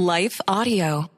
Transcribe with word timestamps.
Life 0.00 0.40
Audio. 0.46 1.17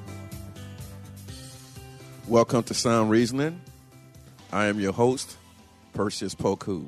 Welcome 2.31 2.63
to 2.63 2.73
Sound 2.73 3.09
Reasoning. 3.09 3.59
I 4.53 4.67
am 4.67 4.79
your 4.79 4.93
host, 4.93 5.35
Perseus 5.91 6.33
Poku. 6.33 6.87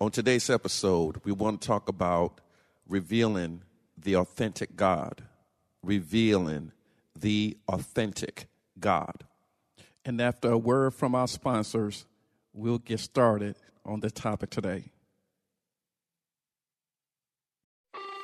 On 0.00 0.12
today's 0.12 0.48
episode, 0.48 1.20
we 1.24 1.32
want 1.32 1.60
to 1.60 1.66
talk 1.66 1.88
about 1.88 2.40
revealing 2.88 3.62
the 3.98 4.14
authentic 4.14 4.76
God. 4.76 5.24
Revealing 5.82 6.70
the 7.18 7.56
authentic 7.66 8.46
God. 8.78 9.24
And 10.04 10.20
after 10.20 10.52
a 10.52 10.56
word 10.56 10.94
from 10.94 11.16
our 11.16 11.26
sponsors, 11.26 12.06
we'll 12.52 12.78
get 12.78 13.00
started 13.00 13.56
on 13.84 13.98
the 13.98 14.10
topic 14.12 14.50
today. 14.50 14.84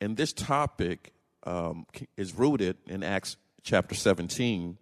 And 0.00 0.16
this 0.16 0.32
topic 0.32 1.12
um, 1.44 1.86
is 2.16 2.34
rooted 2.34 2.76
in 2.86 3.02
Acts 3.02 3.36
chapter 3.62 3.94
17, 3.94 4.76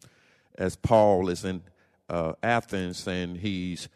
as 0.56 0.77
Paul 0.77 1.28
is 1.28 1.44
in 1.44 1.62
uh, 2.09 2.34
Athens 2.43 3.06
and 3.06 3.37
he's 3.37 3.89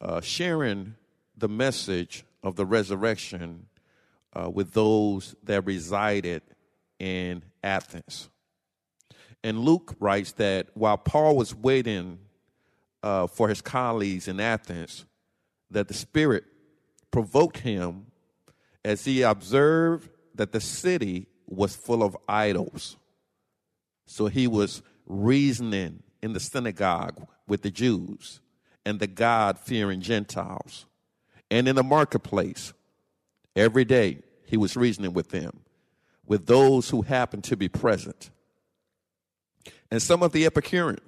uh, 0.00 0.20
sharing 0.20 0.94
the 1.36 1.48
message 1.48 2.24
of 2.42 2.56
the 2.56 2.66
resurrection 2.66 3.66
uh, 4.34 4.48
with 4.50 4.72
those 4.72 5.34
that 5.44 5.64
resided 5.64 6.42
in 6.98 7.42
Athens. 7.62 8.28
And 9.42 9.60
Luke 9.60 9.94
writes 10.00 10.32
that 10.32 10.68
while 10.74 10.98
Paul 10.98 11.36
was 11.36 11.54
waiting 11.54 12.18
uh, 13.02 13.26
for 13.26 13.48
his 13.48 13.60
colleagues 13.60 14.28
in 14.28 14.40
Athens, 14.40 15.04
that 15.70 15.88
the 15.88 15.94
Spirit 15.94 16.44
provoked 17.10 17.58
him 17.58 18.06
as 18.84 19.04
he 19.04 19.22
observed 19.22 20.08
that 20.38 20.52
the 20.52 20.60
city 20.60 21.26
was 21.46 21.76
full 21.76 22.02
of 22.02 22.16
idols. 22.28 22.96
So 24.06 24.26
he 24.26 24.46
was 24.46 24.82
reasoning 25.06 26.02
in 26.22 26.32
the 26.32 26.40
synagogue 26.40 27.26
with 27.46 27.62
the 27.62 27.70
Jews 27.70 28.40
and 28.86 29.00
the 29.00 29.06
God 29.06 29.58
fearing 29.58 30.00
Gentiles. 30.00 30.86
And 31.50 31.68
in 31.68 31.76
the 31.76 31.82
marketplace, 31.82 32.72
every 33.56 33.84
day 33.84 34.18
he 34.46 34.56
was 34.56 34.76
reasoning 34.76 35.12
with 35.12 35.30
them, 35.30 35.60
with 36.24 36.46
those 36.46 36.88
who 36.88 37.02
happened 37.02 37.44
to 37.44 37.56
be 37.56 37.68
present. 37.68 38.30
And 39.90 40.00
some 40.00 40.22
of 40.22 40.32
the 40.32 40.46
Epicurean 40.46 40.98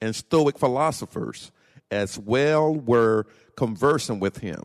and 0.00 0.14
Stoic 0.14 0.58
philosophers 0.58 1.50
as 1.90 2.18
well 2.18 2.74
were 2.74 3.26
conversing 3.56 4.20
with 4.20 4.38
him. 4.38 4.62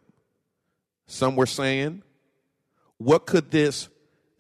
Some 1.08 1.36
were 1.36 1.46
saying, 1.46 2.04
What 2.98 3.26
could 3.26 3.52
this 3.52 3.88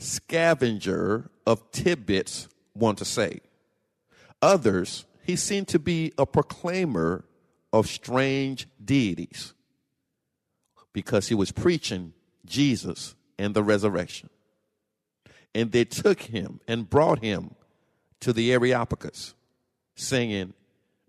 scavenger 0.01 1.29
of 1.45 1.71
tidbits 1.71 2.47
want 2.73 2.97
to 2.97 3.05
say. 3.05 3.39
Others, 4.41 5.05
he 5.23 5.35
seemed 5.35 5.67
to 5.69 5.79
be 5.79 6.11
a 6.17 6.25
proclaimer 6.25 7.23
of 7.71 7.87
strange 7.87 8.67
deities 8.83 9.53
because 10.93 11.27
he 11.27 11.35
was 11.35 11.51
preaching 11.51 12.13
Jesus 12.45 13.15
and 13.37 13.53
the 13.53 13.63
resurrection. 13.63 14.29
And 15.53 15.71
they 15.71 15.85
took 15.85 16.21
him 16.21 16.59
and 16.67 16.89
brought 16.89 17.23
him 17.23 17.55
to 18.21 18.33
the 18.33 18.51
Areopagus, 18.51 19.35
saying, 19.95 20.53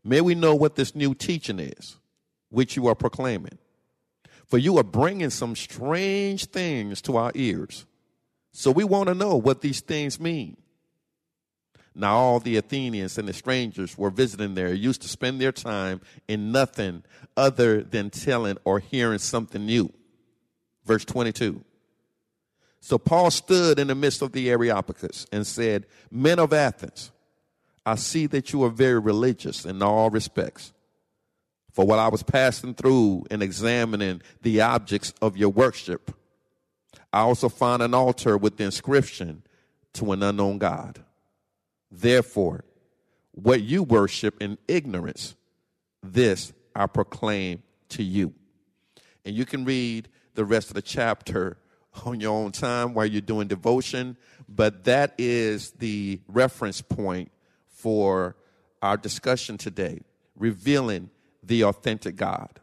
May 0.04 0.20
we 0.20 0.34
know 0.34 0.54
what 0.54 0.74
this 0.74 0.94
new 0.94 1.14
teaching 1.14 1.60
is, 1.60 1.96
which 2.50 2.76
you 2.76 2.86
are 2.88 2.94
proclaiming. 2.94 3.58
For 4.46 4.58
you 4.58 4.76
are 4.78 4.84
bringing 4.84 5.30
some 5.30 5.56
strange 5.56 6.46
things 6.46 7.00
to 7.02 7.16
our 7.16 7.32
ears. 7.34 7.86
So 8.52 8.70
we 8.70 8.84
want 8.84 9.08
to 9.08 9.14
know 9.14 9.36
what 9.36 9.60
these 9.60 9.80
things 9.80 10.20
mean. 10.20 10.56
Now, 11.94 12.16
all 12.16 12.40
the 12.40 12.56
Athenians 12.56 13.18
and 13.18 13.28
the 13.28 13.32
strangers 13.32 13.98
were 13.98 14.10
visiting 14.10 14.54
there 14.54 14.72
used 14.72 15.02
to 15.02 15.08
spend 15.08 15.40
their 15.40 15.52
time 15.52 16.00
in 16.26 16.52
nothing 16.52 17.02
other 17.36 17.82
than 17.82 18.08
telling 18.10 18.56
or 18.64 18.78
hearing 18.78 19.18
something 19.18 19.66
new. 19.66 19.92
Verse 20.86 21.04
22. 21.04 21.62
So 22.80 22.98
Paul 22.98 23.30
stood 23.30 23.78
in 23.78 23.88
the 23.88 23.94
midst 23.94 24.22
of 24.22 24.32
the 24.32 24.50
Areopagus 24.50 25.26
and 25.32 25.46
said, 25.46 25.86
Men 26.10 26.38
of 26.38 26.52
Athens, 26.52 27.10
I 27.84 27.96
see 27.96 28.26
that 28.26 28.52
you 28.52 28.64
are 28.64 28.70
very 28.70 28.98
religious 28.98 29.64
in 29.64 29.82
all 29.82 30.10
respects. 30.10 30.72
For 31.72 31.86
while 31.86 32.00
I 32.00 32.08
was 32.08 32.22
passing 32.22 32.74
through 32.74 33.26
and 33.30 33.42
examining 33.42 34.22
the 34.42 34.62
objects 34.62 35.14
of 35.22 35.36
your 35.36 35.50
worship, 35.50 36.14
I 37.12 37.20
also 37.20 37.48
found 37.48 37.82
an 37.82 37.94
altar 37.94 38.36
with 38.36 38.56
the 38.56 38.64
inscription 38.64 39.42
to 39.94 40.12
an 40.12 40.22
unknown 40.22 40.58
God. 40.58 41.04
Therefore, 41.90 42.64
what 43.32 43.62
you 43.62 43.82
worship 43.82 44.40
in 44.40 44.58
ignorance, 44.68 45.34
this 46.02 46.52
I 46.74 46.86
proclaim 46.86 47.62
to 47.90 48.02
you. 48.02 48.34
And 49.24 49.34
you 49.34 49.44
can 49.44 49.64
read 49.64 50.08
the 50.34 50.44
rest 50.44 50.68
of 50.68 50.74
the 50.74 50.82
chapter 50.82 51.58
on 52.06 52.20
your 52.20 52.32
own 52.32 52.52
time 52.52 52.94
while 52.94 53.06
you're 53.06 53.20
doing 53.20 53.48
devotion, 53.48 54.16
but 54.48 54.84
that 54.84 55.14
is 55.18 55.72
the 55.72 56.20
reference 56.28 56.80
point 56.80 57.30
for 57.68 58.36
our 58.80 58.96
discussion 58.96 59.58
today, 59.58 60.00
revealing 60.36 61.10
the 61.42 61.64
authentic 61.64 62.16
God. 62.16 62.60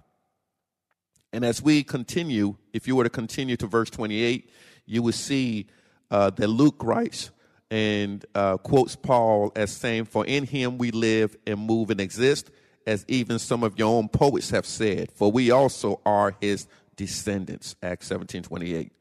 And 1.32 1.46
as 1.46 1.62
we 1.62 1.84
continue, 1.84 2.56
if 2.74 2.88
you 2.88 2.96
were 2.96 3.04
to 3.04 3.10
continue 3.10 3.56
to 3.58 3.68
verse 3.68 3.90
28, 3.90 4.50
you 4.86 5.04
would 5.04 5.16
see 5.16 5.68
uh, 6.10 6.32
that 6.32 6.48
Luke 6.48 6.84
writes 6.84 7.32
and 7.70 8.26
uh, 8.34 8.58
quotes 8.58 8.96
Paul 8.96 9.52
as 9.56 9.72
saying, 9.72 10.06
For 10.06 10.26
in 10.26 10.46
him 10.46 10.80
we 10.80 10.90
live 10.90 11.36
and 11.46 11.60
move 11.60 11.92
and 11.92 12.02
exist, 12.02 12.50
as 12.88 13.06
even 13.08 13.38
some 13.38 13.64
of 13.64 13.78
your 13.78 13.96
own 13.96 14.10
poets 14.10 14.50
have 14.50 14.66
said, 14.66 15.12
for 15.12 15.32
we 15.32 15.52
also 15.52 16.02
are 16.06 16.36
his 16.42 16.68
descendants. 16.96 17.76
Acts 17.84 18.08
17 18.08 18.44
28. 18.44 18.92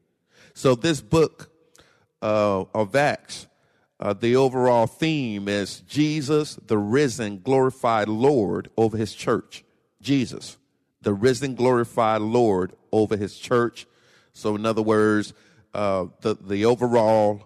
So 0.53 0.75
this 0.75 1.01
book 1.01 1.51
uh, 2.21 2.65
of 2.75 2.95
Acts, 2.95 3.47
uh, 3.99 4.13
the 4.13 4.37
overall 4.37 4.87
theme 4.87 5.49
is 5.49 5.81
Jesus, 5.81 6.59
the 6.67 6.77
risen, 6.77 7.41
glorified 7.41 8.09
Lord 8.09 8.69
over 8.77 8.99
his 8.99 9.15
church. 9.15 9.65
Jesus 10.03 10.58
the 11.03 11.15
risen, 11.15 11.55
glorified 11.55 12.21
Lord 12.21 12.73
over 12.93 13.17
his 13.17 13.37
church. 13.37 13.87
So, 14.33 14.56
in 14.56 14.67
other 14.67 14.83
words, 14.83 15.33
uh, 15.75 16.06
the, 16.21 16.35
the 16.35 16.65
overall 16.65 17.43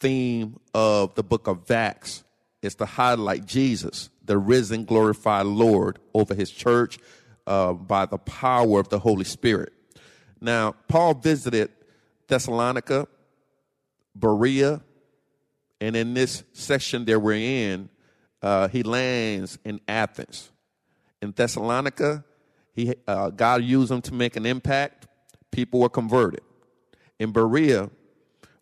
theme 0.00 0.58
of 0.74 1.14
the 1.14 1.22
book 1.22 1.46
of 1.46 1.70
Acts 1.70 2.24
is 2.62 2.74
to 2.76 2.86
highlight 2.86 3.46
Jesus, 3.46 4.10
the 4.24 4.38
risen, 4.38 4.84
glorified 4.84 5.46
Lord 5.46 5.98
over 6.14 6.34
his 6.34 6.50
church 6.50 6.98
uh, 7.46 7.72
by 7.72 8.06
the 8.06 8.18
power 8.18 8.80
of 8.80 8.88
the 8.88 8.98
Holy 8.98 9.24
Spirit. 9.24 9.72
Now, 10.40 10.74
Paul 10.86 11.14
visited 11.14 11.70
Thessalonica, 12.28 13.08
Berea, 14.14 14.82
and 15.80 15.96
in 15.96 16.14
this 16.14 16.44
section 16.52 17.04
that 17.06 17.20
we're 17.20 17.34
in, 17.34 17.88
uh, 18.42 18.68
he 18.68 18.82
lands 18.82 19.58
in 19.64 19.80
Athens. 19.88 20.50
In 21.22 21.32
Thessalonica, 21.32 22.24
he, 22.78 22.94
uh, 23.08 23.30
God 23.30 23.64
used 23.64 23.90
him 23.90 24.00
to 24.02 24.14
make 24.14 24.36
an 24.36 24.46
impact. 24.46 25.08
People 25.50 25.80
were 25.80 25.88
converted. 25.88 26.42
In 27.18 27.32
Berea, 27.32 27.90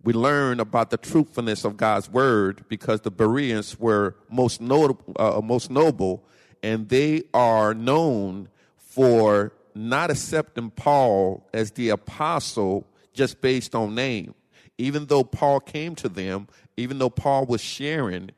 we 0.03 0.15
learn 0.15 0.59
about 0.59 0.89
the 0.89 0.97
truthfulness 0.97 1.67
of 1.67 1.77
God's 1.77 2.09
word 2.09 2.65
because 2.69 3.03
the 3.03 3.11
Bereans 3.11 3.79
were 3.79 4.17
most 4.31 4.63
notable, 4.63 5.13
uh, 5.19 5.43
most 5.45 5.71
noble, 5.71 6.25
and 6.63 6.89
they 6.89 7.25
are 7.35 7.75
known 7.75 8.49
for 8.79 9.53
not 9.75 10.11
accepting 10.11 10.71
Paul 10.71 11.47
as 11.53 11.73
the 11.73 11.91
apostle 11.91 12.87
just 13.13 13.43
based 13.43 13.75
on 13.75 13.95
name. 13.95 14.35
Even 14.79 15.07
though 15.07 15.25
Paul 15.25 15.61
came 15.61 15.95
to 15.97 16.09
them, 16.09 16.49
even 16.79 16.99
though 16.99 17.11
Paul 17.11 17.45
was 17.45 17.61
sharing, 17.61 18.31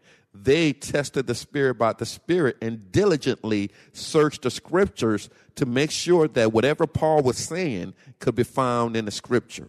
they 0.42 0.72
tested 0.72 1.26
the 1.26 1.34
Spirit 1.34 1.74
by 1.74 1.92
the 1.92 2.06
Spirit 2.06 2.56
and 2.60 2.92
diligently 2.92 3.70
searched 3.92 4.42
the 4.42 4.50
scriptures 4.50 5.30
to 5.56 5.66
make 5.66 5.90
sure 5.90 6.28
that 6.28 6.52
whatever 6.52 6.86
Paul 6.86 7.22
was 7.22 7.38
saying 7.38 7.94
could 8.18 8.34
be 8.34 8.44
found 8.44 8.96
in 8.96 9.04
the 9.04 9.10
scripture. 9.10 9.68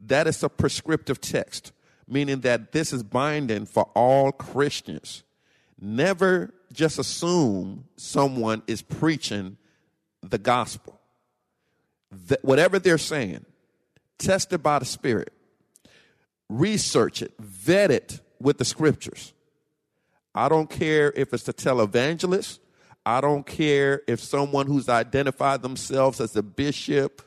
That 0.00 0.26
is 0.26 0.42
a 0.42 0.48
prescriptive 0.48 1.20
text, 1.20 1.72
meaning 2.06 2.40
that 2.40 2.72
this 2.72 2.92
is 2.92 3.02
binding 3.02 3.66
for 3.66 3.84
all 3.94 4.30
Christians. 4.30 5.24
Never 5.80 6.54
just 6.72 6.98
assume 6.98 7.84
someone 7.96 8.62
is 8.66 8.82
preaching 8.82 9.56
the 10.22 10.38
gospel. 10.38 11.00
Whatever 12.42 12.78
they're 12.78 12.98
saying, 12.98 13.44
test 14.18 14.52
it 14.52 14.62
by 14.62 14.78
the 14.78 14.84
Spirit, 14.84 15.32
research 16.48 17.22
it, 17.22 17.32
vet 17.38 17.90
it 17.90 18.20
with 18.40 18.58
the 18.58 18.64
scriptures. 18.64 19.32
I 20.38 20.48
don't 20.48 20.70
care 20.70 21.12
if 21.16 21.34
it's 21.34 21.48
a 21.48 21.52
televangelist. 21.52 22.60
I 23.04 23.20
don't 23.20 23.44
care 23.44 24.02
if 24.06 24.20
someone 24.20 24.68
who's 24.68 24.88
identified 24.88 25.62
themselves 25.62 26.20
as 26.20 26.36
a 26.36 26.44
bishop, 26.44 27.22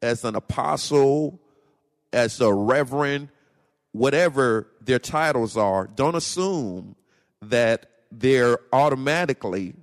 as 0.00 0.24
an 0.24 0.36
apostle, 0.36 1.40
as 2.12 2.40
a 2.40 2.54
reverend, 2.54 3.30
whatever 3.90 4.68
their 4.80 5.00
titles 5.00 5.56
are, 5.56 5.88
don't 5.88 6.14
assume 6.14 6.94
that 7.40 7.86
they're 8.12 8.60
automatically 8.72 9.74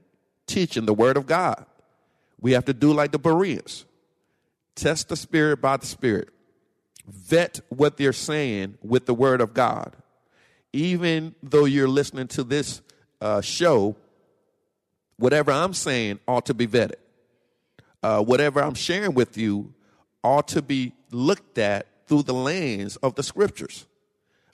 teaching 0.47 0.85
the 0.85 0.93
word 0.93 1.17
of 1.17 1.25
God. 1.25 1.65
We 2.39 2.53
have 2.53 2.63
to 2.63 2.73
do 2.73 2.93
like 2.93 3.11
the 3.11 3.19
Bereans 3.19 3.83
test 4.75 5.09
the 5.09 5.17
spirit 5.17 5.59
by 5.59 5.75
the 5.75 5.85
spirit, 5.85 6.29
vet 7.05 7.59
what 7.67 7.97
they're 7.97 8.13
saying 8.13 8.77
with 8.81 9.05
the 9.05 9.13
word 9.13 9.41
of 9.41 9.53
God. 9.53 9.97
Even 10.73 11.35
though 11.41 11.65
you're 11.65 11.87
listening 11.87 12.27
to 12.29 12.43
this 12.43 12.81
uh, 13.21 13.41
show, 13.41 13.95
whatever 15.17 15.51
I'm 15.51 15.73
saying 15.73 16.19
ought 16.27 16.45
to 16.47 16.53
be 16.53 16.67
vetted. 16.67 16.95
Uh, 18.01 18.23
whatever 18.23 18.61
I'm 18.61 18.75
sharing 18.75 19.13
with 19.13 19.37
you 19.37 19.73
ought 20.23 20.47
to 20.49 20.61
be 20.61 20.93
looked 21.11 21.57
at 21.57 21.87
through 22.07 22.23
the 22.23 22.33
lens 22.33 22.95
of 22.97 23.15
the 23.15 23.23
scriptures. 23.23 23.85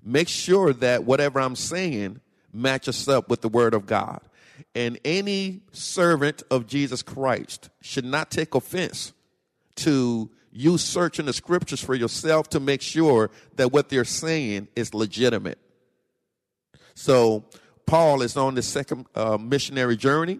Make 0.03 0.27
sure 0.27 0.73
that 0.73 1.03
whatever 1.03 1.39
I'm 1.39 1.55
saying 1.55 2.21
matches 2.51 3.07
up 3.07 3.29
with 3.29 3.41
the 3.41 3.49
word 3.49 3.73
of 3.73 3.85
God. 3.85 4.21
And 4.73 4.99
any 5.03 5.61
servant 5.71 6.43
of 6.49 6.65
Jesus 6.65 7.01
Christ 7.01 7.69
should 7.81 8.05
not 8.05 8.31
take 8.31 8.55
offense 8.55 9.13
to 9.77 10.29
you 10.51 10.77
searching 10.77 11.25
the 11.25 11.33
scriptures 11.33 11.81
for 11.81 11.95
yourself 11.95 12.49
to 12.49 12.59
make 12.59 12.81
sure 12.81 13.29
that 13.57 13.73
what 13.73 13.89
they're 13.89 14.05
saying 14.05 14.69
is 14.75 14.93
legitimate. 14.93 15.59
So, 16.95 17.45
Paul 17.85 18.21
is 18.21 18.35
on 18.35 18.55
the 18.55 18.63
second 18.63 19.05
uh, 19.13 19.37
missionary 19.37 19.95
journey. 19.95 20.39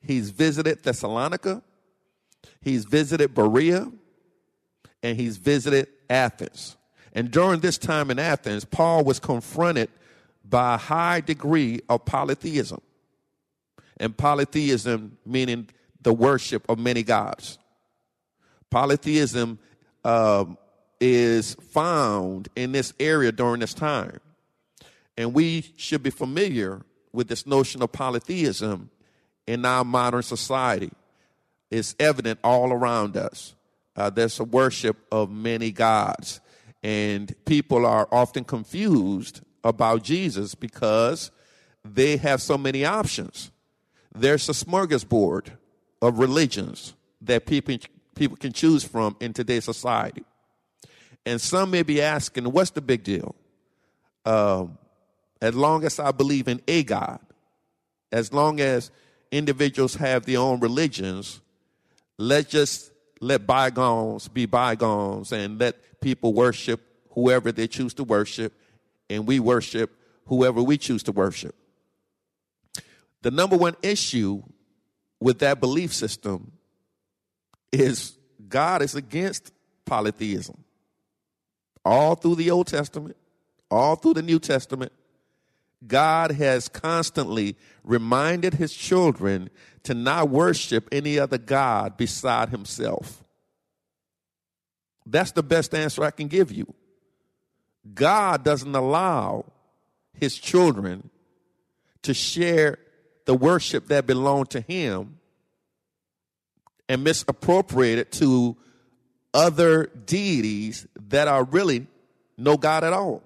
He's 0.00 0.30
visited 0.30 0.82
Thessalonica, 0.82 1.62
he's 2.60 2.84
visited 2.84 3.34
Berea, 3.34 3.90
and 5.02 5.18
he's 5.18 5.36
visited 5.36 5.88
Athens. 6.08 6.76
And 7.12 7.30
during 7.30 7.60
this 7.60 7.78
time 7.78 8.10
in 8.10 8.18
Athens, 8.18 8.64
Paul 8.64 9.04
was 9.04 9.18
confronted 9.18 9.88
by 10.44 10.74
a 10.74 10.78
high 10.78 11.20
degree 11.20 11.80
of 11.88 12.04
polytheism. 12.04 12.80
And 13.96 14.16
polytheism 14.16 15.18
meaning 15.24 15.68
the 16.02 16.12
worship 16.12 16.68
of 16.68 16.78
many 16.78 17.02
gods. 17.02 17.58
Polytheism 18.70 19.58
um, 20.04 20.58
is 21.00 21.54
found 21.72 22.48
in 22.54 22.72
this 22.72 22.92
area 23.00 23.32
during 23.32 23.60
this 23.60 23.74
time. 23.74 24.20
And 25.16 25.32
we 25.32 25.72
should 25.76 26.02
be 26.02 26.10
familiar 26.10 26.82
with 27.12 27.28
this 27.28 27.46
notion 27.46 27.82
of 27.82 27.92
polytheism 27.92 28.90
in 29.46 29.64
our 29.64 29.84
modern 29.84 30.22
society. 30.22 30.90
It's 31.70 31.96
evident 31.98 32.38
all 32.44 32.72
around 32.72 33.16
us. 33.16 33.54
Uh, 33.96 34.10
there's 34.10 34.38
a 34.38 34.44
worship 34.44 34.96
of 35.10 35.30
many 35.30 35.72
gods. 35.72 36.40
And 36.82 37.34
people 37.46 37.86
are 37.86 38.06
often 38.12 38.44
confused 38.44 39.40
about 39.64 40.02
Jesus 40.02 40.54
because 40.54 41.30
they 41.84 42.16
have 42.18 42.42
so 42.42 42.58
many 42.58 42.84
options. 42.84 43.50
There's 44.14 44.48
a 44.48 44.52
smorgasbord 44.52 45.50
of 46.02 46.18
religions 46.18 46.94
that 47.22 47.46
people, 47.46 47.76
people 48.14 48.36
can 48.36 48.52
choose 48.52 48.84
from 48.84 49.16
in 49.20 49.32
today's 49.32 49.64
society. 49.64 50.24
And 51.24 51.40
some 51.40 51.70
may 51.70 51.82
be 51.82 52.00
asking, 52.00 52.44
what's 52.44 52.70
the 52.70 52.80
big 52.80 53.02
deal? 53.02 53.34
Um, 54.24 54.78
as 55.40 55.54
long 55.54 55.84
as 55.84 55.98
I 55.98 56.12
believe 56.12 56.48
in 56.48 56.60
a 56.66 56.82
God, 56.82 57.20
as 58.12 58.32
long 58.32 58.60
as 58.60 58.90
individuals 59.30 59.94
have 59.96 60.24
their 60.24 60.38
own 60.38 60.60
religions, 60.60 61.40
let's 62.18 62.50
just 62.50 62.90
let 63.20 63.46
bygones 63.46 64.28
be 64.28 64.46
bygones 64.46 65.32
and 65.32 65.58
let 65.58 66.00
people 66.00 66.32
worship 66.32 66.80
whoever 67.10 67.50
they 67.50 67.66
choose 67.66 67.94
to 67.94 68.04
worship, 68.04 68.52
and 69.08 69.26
we 69.26 69.40
worship 69.40 69.90
whoever 70.26 70.62
we 70.62 70.76
choose 70.76 71.02
to 71.04 71.12
worship. 71.12 71.54
The 73.22 73.30
number 73.30 73.56
one 73.56 73.74
issue 73.82 74.42
with 75.20 75.38
that 75.40 75.60
belief 75.60 75.92
system 75.92 76.52
is 77.72 78.16
God 78.48 78.82
is 78.82 78.94
against 78.94 79.52
polytheism. 79.84 80.62
All 81.84 82.14
through 82.14 82.34
the 82.36 82.50
Old 82.50 82.66
Testament, 82.66 83.16
all 83.70 83.96
through 83.96 84.14
the 84.14 84.22
New 84.22 84.38
Testament, 84.38 84.92
God 85.86 86.32
has 86.32 86.68
constantly 86.68 87.56
reminded 87.84 88.54
his 88.54 88.74
children 88.74 89.50
to 89.84 89.94
not 89.94 90.28
worship 90.28 90.88
any 90.90 91.18
other 91.18 91.38
God 91.38 91.96
beside 91.96 92.48
himself. 92.48 93.24
That's 95.06 95.32
the 95.32 95.42
best 95.42 95.74
answer 95.74 96.02
I 96.02 96.10
can 96.10 96.28
give 96.28 96.50
you. 96.50 96.74
God 97.94 98.42
doesn't 98.44 98.74
allow 98.74 99.44
his 100.12 100.36
children 100.36 101.10
to 102.02 102.14
share 102.14 102.78
the 103.24 103.34
worship 103.34 103.88
that 103.88 104.06
belonged 104.06 104.50
to 104.50 104.60
him 104.60 105.18
and 106.88 107.04
misappropriate 107.04 107.98
it 107.98 108.12
to 108.12 108.56
other 109.34 109.86
deities 109.86 110.86
that 111.08 111.28
are 111.28 111.44
really 111.44 111.86
no 112.36 112.56
God 112.56 112.84
at 112.84 112.92
all. 112.92 113.22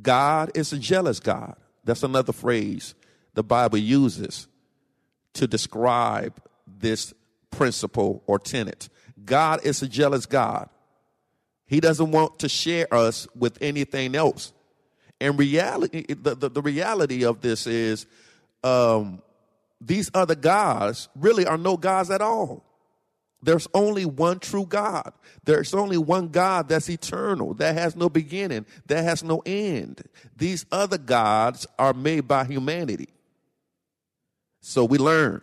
God 0.00 0.50
is 0.54 0.72
a 0.72 0.78
jealous 0.78 1.20
God. 1.20 1.56
That's 1.84 2.02
another 2.02 2.32
phrase 2.32 2.94
the 3.34 3.42
Bible 3.42 3.78
uses 3.78 4.46
to 5.34 5.46
describe 5.46 6.40
this 6.66 7.12
principle 7.50 8.22
or 8.26 8.38
tenet. 8.38 8.88
God 9.24 9.64
is 9.64 9.82
a 9.82 9.88
jealous 9.88 10.26
God. 10.26 10.68
He 11.66 11.80
doesn't 11.80 12.10
want 12.10 12.38
to 12.40 12.48
share 12.48 12.92
us 12.92 13.26
with 13.34 13.58
anything 13.60 14.14
else. 14.14 14.52
And 15.20 15.38
reality, 15.38 16.04
the, 16.12 16.34
the, 16.34 16.48
the 16.50 16.62
reality 16.62 17.24
of 17.24 17.40
this 17.40 17.66
is 17.66 18.06
um, 18.64 19.22
these 19.80 20.10
other 20.14 20.34
gods 20.34 21.08
really 21.16 21.46
are 21.46 21.56
no 21.56 21.76
gods 21.76 22.10
at 22.10 22.20
all. 22.20 22.64
There's 23.42 23.66
only 23.74 24.04
one 24.04 24.38
true 24.38 24.66
God. 24.66 25.12
There's 25.44 25.74
only 25.74 25.98
one 25.98 26.28
God 26.28 26.68
that's 26.68 26.88
eternal, 26.88 27.54
that 27.54 27.74
has 27.74 27.96
no 27.96 28.08
beginning, 28.08 28.66
that 28.86 29.02
has 29.02 29.24
no 29.24 29.42
end. 29.44 30.02
These 30.36 30.64
other 30.70 30.98
gods 30.98 31.66
are 31.78 31.92
made 31.92 32.28
by 32.28 32.44
humanity. 32.44 33.08
So 34.60 34.84
we 34.84 34.98
learn 34.98 35.42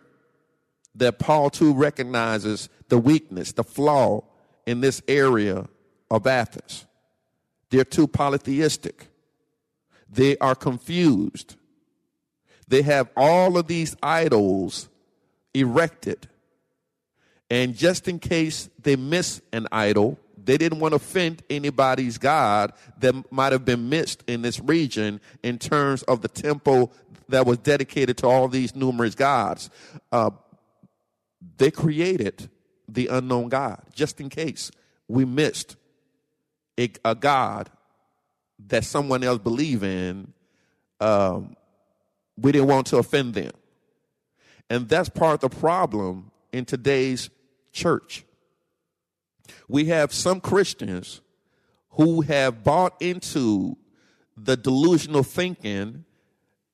that 0.94 1.18
Paul 1.18 1.50
too 1.50 1.74
recognizes 1.74 2.70
the 2.88 2.98
weakness, 2.98 3.52
the 3.52 3.64
flaw 3.64 4.24
in 4.66 4.80
this 4.80 5.02
area 5.06 5.68
of 6.10 6.26
Athens. 6.26 6.86
They're 7.68 7.84
too 7.84 8.08
polytheistic. 8.08 9.08
They 10.08 10.38
are 10.38 10.54
confused. 10.54 11.56
They 12.66 12.82
have 12.82 13.10
all 13.16 13.58
of 13.58 13.66
these 13.66 13.94
idols 14.02 14.88
erected. 15.52 16.28
And 17.50 17.76
just 17.76 18.06
in 18.06 18.18
case 18.20 18.70
they 18.80 18.94
miss 18.94 19.42
an 19.52 19.66
idol, 19.72 20.18
they 20.42 20.56
didn't 20.56 20.78
want 20.78 20.92
to 20.92 20.96
offend 20.96 21.42
anybody's 21.50 22.16
God 22.16 22.72
that 23.00 23.30
might 23.32 23.52
have 23.52 23.64
been 23.64 23.88
missed 23.88 24.22
in 24.26 24.42
this 24.42 24.60
region 24.60 25.20
in 25.42 25.58
terms 25.58 26.02
of 26.04 26.22
the 26.22 26.28
temple 26.28 26.92
that 27.28 27.46
was 27.46 27.58
dedicated 27.58 28.16
to 28.18 28.26
all 28.26 28.48
these 28.48 28.74
numerous 28.74 29.14
gods. 29.14 29.68
Uh, 30.12 30.30
they 31.58 31.70
created 31.70 32.48
the 32.88 33.08
unknown 33.08 33.48
God 33.48 33.82
just 33.92 34.20
in 34.20 34.28
case 34.28 34.70
we 35.08 35.24
missed 35.24 35.76
a, 36.78 36.90
a 37.04 37.14
God 37.14 37.70
that 38.68 38.84
someone 38.84 39.24
else 39.24 39.38
believe 39.38 39.82
in. 39.82 40.32
Um, 41.00 41.56
we 42.36 42.52
didn't 42.52 42.68
want 42.68 42.86
to 42.88 42.98
offend 42.98 43.34
them. 43.34 43.52
And 44.68 44.88
that's 44.88 45.08
part 45.08 45.42
of 45.42 45.50
the 45.50 45.56
problem 45.56 46.30
in 46.52 46.64
today's 46.64 47.28
church. 47.72 48.24
We 49.68 49.86
have 49.86 50.12
some 50.12 50.40
Christians 50.40 51.20
who 51.90 52.22
have 52.22 52.64
bought 52.64 53.00
into 53.00 53.76
the 54.36 54.56
delusional 54.56 55.22
thinking 55.22 56.04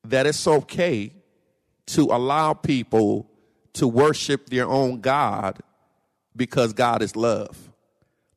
that 0.05 0.27
it's 0.27 0.47
okay 0.47 1.13
to 1.87 2.05
allow 2.05 2.53
people 2.53 3.31
to 3.75 3.87
worship 3.87 4.49
their 4.49 4.67
own 4.67 5.01
God 5.01 5.61
because 6.35 6.73
God 6.73 7.03
is 7.03 7.17
love. 7.17 7.71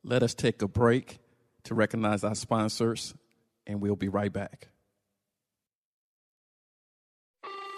Let 0.03 0.23
us 0.23 0.33
take 0.33 0.61
a 0.61 0.67
break 0.67 1.19
to 1.63 1.75
recognize 1.75 2.23
our 2.23 2.35
sponsors, 2.35 3.13
and 3.67 3.81
we'll 3.81 3.95
be 3.95 4.07
right 4.07 4.31
back. 4.31 4.69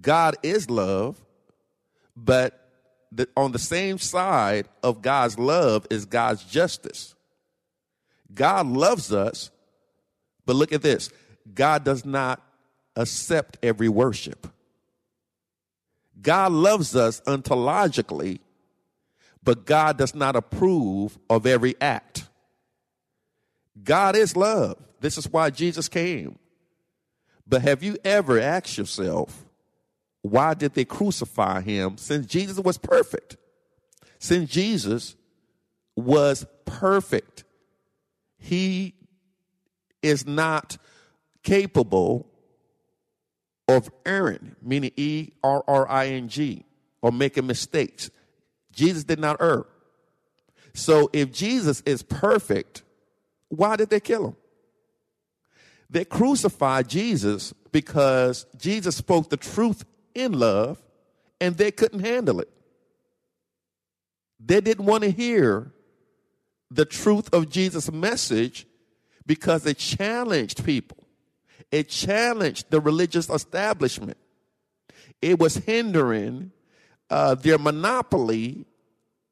God 0.00 0.36
is 0.42 0.70
love, 0.70 1.20
but 2.16 2.68
the, 3.12 3.28
on 3.36 3.52
the 3.52 3.58
same 3.58 3.98
side 3.98 4.68
of 4.82 5.02
God's 5.02 5.38
love 5.38 5.86
is 5.90 6.04
God's 6.06 6.44
justice. 6.44 7.14
God 8.32 8.66
loves 8.66 9.12
us, 9.12 9.50
but 10.46 10.56
look 10.56 10.72
at 10.72 10.82
this 10.82 11.10
God 11.54 11.84
does 11.84 12.04
not 12.04 12.42
accept 12.96 13.58
every 13.62 13.88
worship. 13.88 14.46
God 16.20 16.52
loves 16.52 16.94
us 16.94 17.20
ontologically, 17.22 18.40
but 19.42 19.64
God 19.64 19.96
does 19.96 20.14
not 20.14 20.36
approve 20.36 21.18
of 21.28 21.46
every 21.46 21.74
act. 21.80 22.28
God 23.82 24.16
is 24.16 24.36
love. 24.36 24.76
This 25.00 25.16
is 25.16 25.28
why 25.28 25.50
Jesus 25.50 25.88
came. 25.88 26.38
But 27.46 27.62
have 27.62 27.82
you 27.82 27.96
ever 28.04 28.38
asked 28.38 28.76
yourself, 28.76 29.46
why 30.22 30.54
did 30.54 30.74
they 30.74 30.84
crucify 30.84 31.60
him 31.60 31.96
since 31.96 32.26
Jesus 32.26 32.58
was 32.58 32.78
perfect? 32.78 33.36
Since 34.18 34.50
Jesus 34.50 35.16
was 35.96 36.46
perfect, 36.66 37.44
he 38.38 38.94
is 40.02 40.26
not 40.26 40.76
capable 41.42 42.26
of 43.68 43.90
erring, 44.04 44.56
meaning 44.62 44.90
E 44.96 45.30
R 45.42 45.64
R 45.66 45.88
I 45.88 46.08
N 46.08 46.28
G, 46.28 46.64
or 47.00 47.12
making 47.12 47.46
mistakes. 47.46 48.10
Jesus 48.72 49.04
did 49.04 49.18
not 49.18 49.40
err. 49.40 49.64
So 50.74 51.10
if 51.12 51.32
Jesus 51.32 51.82
is 51.86 52.02
perfect, 52.02 52.82
why 53.48 53.76
did 53.76 53.90
they 53.90 54.00
kill 54.00 54.28
him? 54.28 54.36
They 55.88 56.04
crucified 56.04 56.88
Jesus 56.88 57.52
because 57.72 58.46
Jesus 58.56 58.96
spoke 58.96 59.28
the 59.28 59.36
truth 59.36 59.84
in 60.14 60.32
love 60.32 60.82
and 61.40 61.56
they 61.56 61.70
couldn't 61.70 62.00
handle 62.00 62.40
it. 62.40 62.50
They 64.38 64.60
didn't 64.60 64.86
want 64.86 65.04
to 65.04 65.10
hear 65.10 65.72
the 66.70 66.84
truth 66.84 67.32
of 67.32 67.50
Jesus' 67.50 67.90
message 67.90 68.66
because 69.26 69.66
it 69.66 69.78
challenged 69.78 70.64
people. 70.64 70.96
It 71.70 71.88
challenged 71.88 72.70
the 72.70 72.80
religious 72.80 73.28
establishment. 73.28 74.16
It 75.20 75.38
was 75.38 75.56
hindering 75.56 76.52
uh, 77.10 77.34
their 77.34 77.58
monopoly 77.58 78.66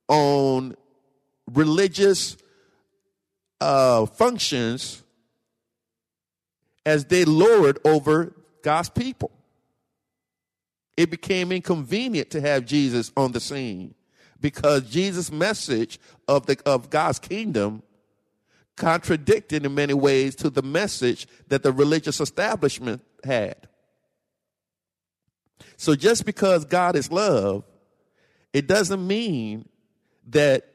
on 0.08 0.76
religious 1.52 2.36
uh, 3.60 4.06
functions 4.06 5.02
as 6.84 7.06
they 7.06 7.24
lord 7.24 7.78
over 7.84 8.34
God's 8.62 8.88
people 8.90 9.30
it 10.98 11.12
became 11.12 11.52
inconvenient 11.52 12.28
to 12.30 12.40
have 12.40 12.66
Jesus 12.66 13.12
on 13.16 13.30
the 13.30 13.38
scene 13.38 13.94
because 14.40 14.82
Jesus' 14.90 15.30
message 15.30 16.00
of, 16.26 16.46
the, 16.46 16.60
of 16.66 16.90
God's 16.90 17.20
kingdom 17.20 17.84
contradicted 18.76 19.64
in 19.64 19.72
many 19.76 19.94
ways 19.94 20.34
to 20.34 20.50
the 20.50 20.60
message 20.60 21.28
that 21.50 21.62
the 21.62 21.70
religious 21.70 22.20
establishment 22.20 23.00
had. 23.22 23.68
So 25.76 25.94
just 25.94 26.26
because 26.26 26.64
God 26.64 26.96
is 26.96 27.12
love, 27.12 27.62
it 28.52 28.66
doesn't 28.66 29.06
mean 29.06 29.68
that 30.30 30.66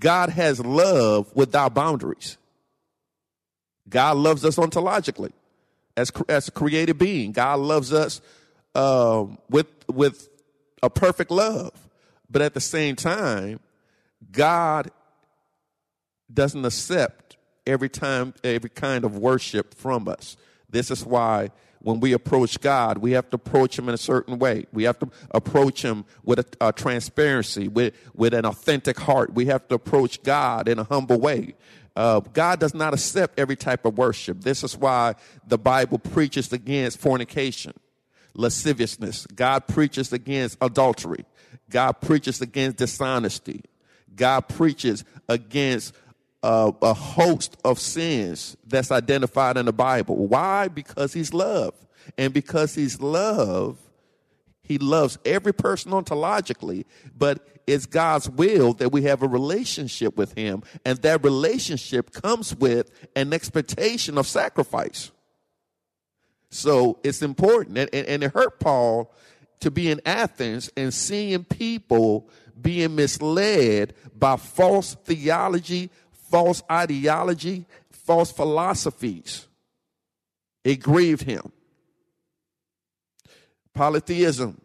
God 0.00 0.30
has 0.30 0.58
love 0.58 1.30
without 1.36 1.74
boundaries. 1.74 2.38
God 3.88 4.16
loves 4.16 4.44
us 4.44 4.56
ontologically 4.56 5.30
as, 5.96 6.10
as 6.28 6.48
a 6.48 6.50
created 6.50 6.98
being. 6.98 7.30
God 7.30 7.60
loves 7.60 7.92
us 7.92 8.20
um, 8.74 9.38
with 9.48 9.66
with 9.88 10.28
a 10.82 10.90
perfect 10.90 11.30
love, 11.30 11.72
but 12.30 12.42
at 12.42 12.54
the 12.54 12.60
same 12.60 12.96
time, 12.96 13.60
God 14.30 14.90
doesn't 16.32 16.64
accept 16.64 17.36
every 17.66 17.88
time 17.88 18.34
every 18.42 18.70
kind 18.70 19.04
of 19.04 19.16
worship 19.16 19.74
from 19.74 20.08
us. 20.08 20.36
This 20.68 20.90
is 20.90 21.04
why 21.04 21.50
when 21.82 22.00
we 22.00 22.12
approach 22.12 22.60
God, 22.60 22.98
we 22.98 23.12
have 23.12 23.28
to 23.30 23.36
approach 23.36 23.78
Him 23.78 23.88
in 23.88 23.94
a 23.94 23.98
certain 23.98 24.38
way. 24.38 24.66
We 24.72 24.84
have 24.84 24.98
to 25.00 25.10
approach 25.32 25.82
Him 25.82 26.04
with 26.22 26.38
a, 26.38 26.68
a, 26.68 26.72
transparency, 26.72 27.68
with, 27.68 27.94
with 28.14 28.34
an 28.34 28.46
authentic 28.46 28.98
heart. 28.98 29.34
We 29.34 29.46
have 29.46 29.66
to 29.68 29.74
approach 29.74 30.22
God 30.22 30.68
in 30.68 30.78
a 30.78 30.84
humble 30.84 31.18
way. 31.18 31.54
Uh, 31.94 32.20
God 32.20 32.60
does 32.60 32.72
not 32.72 32.94
accept 32.94 33.38
every 33.38 33.56
type 33.56 33.84
of 33.84 33.98
worship. 33.98 34.40
This 34.40 34.64
is 34.64 34.76
why 34.76 35.16
the 35.46 35.58
Bible 35.58 35.98
preaches 35.98 36.52
against 36.52 36.98
fornication 36.98 37.74
lasciviousness. 38.34 39.26
God 39.26 39.66
preaches 39.66 40.12
against 40.12 40.58
adultery. 40.60 41.24
God 41.70 41.92
preaches 42.00 42.40
against 42.40 42.78
dishonesty. 42.78 43.62
God 44.14 44.42
preaches 44.48 45.04
against 45.28 45.94
uh, 46.42 46.72
a 46.82 46.94
host 46.94 47.56
of 47.64 47.78
sins 47.78 48.56
that's 48.66 48.90
identified 48.90 49.56
in 49.56 49.66
the 49.66 49.72
Bible. 49.72 50.26
Why? 50.26 50.68
Because 50.68 51.12
he's 51.12 51.32
love. 51.32 51.74
And 52.18 52.32
because 52.32 52.74
he's 52.74 53.00
love, 53.00 53.78
he 54.62 54.78
loves 54.78 55.18
every 55.24 55.52
person 55.52 55.92
ontologically, 55.92 56.84
but 57.16 57.46
it's 57.66 57.86
God's 57.86 58.28
will 58.28 58.72
that 58.74 58.90
we 58.90 59.02
have 59.02 59.22
a 59.22 59.28
relationship 59.28 60.16
with 60.16 60.36
him. 60.36 60.62
And 60.84 60.98
that 61.02 61.22
relationship 61.22 62.12
comes 62.12 62.54
with 62.54 62.90
an 63.14 63.32
expectation 63.32 64.18
of 64.18 64.26
sacrifice. 64.26 65.10
So 66.52 66.98
it's 67.02 67.22
important. 67.22 67.78
And, 67.78 67.88
and, 67.94 68.06
and 68.06 68.22
it 68.22 68.32
hurt 68.32 68.60
Paul 68.60 69.12
to 69.60 69.70
be 69.70 69.90
in 69.90 70.02
Athens 70.04 70.70
and 70.76 70.92
seeing 70.92 71.44
people 71.44 72.28
being 72.60 72.94
misled 72.94 73.94
by 74.14 74.36
false 74.36 74.94
theology, 75.04 75.90
false 76.30 76.62
ideology, 76.70 77.64
false 77.90 78.30
philosophies. 78.30 79.46
It 80.62 80.76
grieved 80.76 81.22
him. 81.22 81.52
Polytheism 83.72 84.60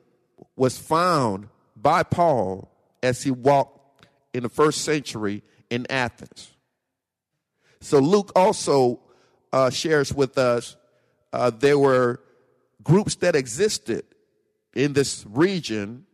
was 0.58 0.77
found 0.77 1.48
by 1.74 2.03
Paul 2.03 2.70
as 3.01 3.24
he 3.24 3.32
walked 3.32 4.06
in 4.34 4.44
the 4.44 4.50
first 4.50 4.82
century 4.82 5.41
in 5.70 5.88
Athens. 5.89 6.51
So 7.79 8.00
Luke 8.00 8.34
also 8.36 9.00
uh, 9.53 9.70
shares 9.70 10.13
with 10.13 10.38
us 10.38 10.75
uh, 11.34 11.50
there 11.50 11.77
were 11.77 12.22
groups 12.84 13.15
that 13.15 13.36
existed 13.36 14.05
in 14.74 14.93
this 14.93 15.25
region 15.27 16.05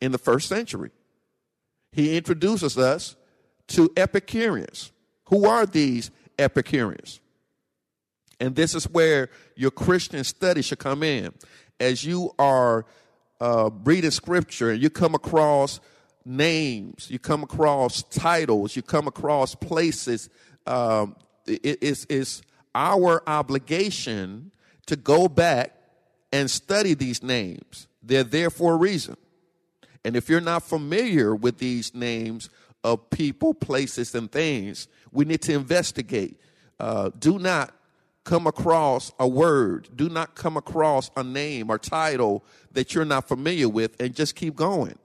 in 0.00 0.12
the 0.12 0.18
first 0.18 0.48
century. 0.48 0.90
He 1.92 2.16
introduces 2.16 2.78
us 2.78 3.16
to 3.68 3.90
Epicureans. 3.96 4.92
Who 5.26 5.46
are 5.46 5.66
these 5.66 6.10
Epicureans? 6.38 7.20
And 8.40 8.56
this 8.56 8.74
is 8.74 8.88
where 8.88 9.28
your 9.54 9.70
Christian 9.70 10.24
study 10.24 10.62
should 10.62 10.80
come 10.80 11.02
in. 11.02 11.32
As 11.78 12.04
you 12.04 12.32
are 12.38 12.84
uh, 13.40 13.70
reading 13.84 14.10
scripture 14.10 14.70
and 14.70 14.82
you 14.82 14.90
come 14.90 15.14
across 15.14 15.80
names, 16.24 17.08
you 17.10 17.18
come 17.18 17.42
across 17.42 18.02
titles, 18.04 18.74
you 18.74 18.82
come 18.82 19.06
across 19.06 19.54
places, 19.54 20.28
um, 20.66 21.14
it, 21.46 21.78
it's, 21.80 22.06
it's 22.08 22.42
our 22.74 23.22
obligation 23.26 24.50
to 24.86 24.96
go 24.96 25.28
back 25.28 25.76
and 26.32 26.50
study 26.50 26.94
these 26.94 27.22
names. 27.22 27.88
They're 28.02 28.24
there 28.24 28.50
for 28.50 28.74
a 28.74 28.76
reason. 28.76 29.16
And 30.04 30.16
if 30.16 30.28
you're 30.28 30.40
not 30.40 30.62
familiar 30.62 31.34
with 31.34 31.58
these 31.58 31.94
names 31.94 32.50
of 32.82 33.10
people, 33.10 33.54
places, 33.54 34.14
and 34.14 34.30
things, 34.30 34.88
we 35.12 35.24
need 35.24 35.42
to 35.42 35.52
investigate. 35.52 36.40
Uh, 36.80 37.10
do 37.18 37.38
not 37.38 37.72
come 38.24 38.46
across 38.46 39.12
a 39.18 39.26
word, 39.26 39.88
do 39.94 40.08
not 40.08 40.34
come 40.34 40.56
across 40.56 41.10
a 41.16 41.22
name 41.22 41.70
or 41.70 41.78
title 41.78 42.44
that 42.72 42.94
you're 42.94 43.04
not 43.04 43.28
familiar 43.28 43.68
with, 43.68 44.00
and 44.00 44.14
just 44.14 44.34
keep 44.34 44.56
going. 44.56 44.98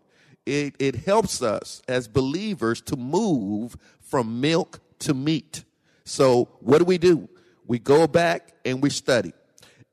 It, 0.45 0.75
it 0.79 0.95
helps 0.95 1.41
us 1.41 1.81
as 1.87 2.07
believers 2.07 2.81
to 2.81 2.95
move 2.95 3.75
from 3.99 4.39
milk 4.39 4.79
to 4.99 5.13
meat. 5.13 5.63
So, 6.05 6.47
what 6.61 6.79
do 6.79 6.85
we 6.85 6.97
do? 6.97 7.27
We 7.67 7.79
go 7.79 8.07
back 8.07 8.53
and 8.65 8.81
we 8.81 8.89
study. 8.89 9.33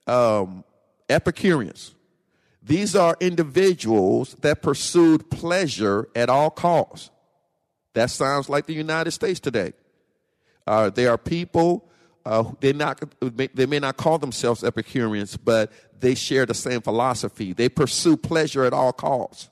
Um, 0.07 0.65
Epicureans. 1.09 1.95
These 2.63 2.97
are 2.97 3.17
individuals 3.21 4.35
that 4.41 4.63
pursued 4.63 5.31
pleasure 5.31 6.09
at 6.15 6.31
all 6.31 6.51
costs. 6.51 7.11
That 7.93 8.11
sounds 8.11 8.49
like 8.49 8.67
the 8.67 8.73
United 8.73 9.11
States 9.11 9.39
today. 9.39 9.75
Uh, 10.67 10.89
there 10.89 11.11
are 11.11 11.19
people, 11.19 11.91
uh, 12.25 12.45
they, 12.61 12.73
not, 12.73 13.03
they 13.21 13.67
may 13.67 13.79
not 13.79 13.99
call 13.99 14.19
themselves 14.19 14.65
Epicureans, 14.65 15.37
but 15.37 15.71
they 16.01 16.15
share 16.15 16.47
the 16.47 16.55
same 16.55 16.81
philosophy. 16.81 17.53
They 17.53 17.69
pursue 17.69 18.17
pleasure 18.17 18.65
at 18.65 18.73
all 18.73 18.93
costs. 18.93 19.51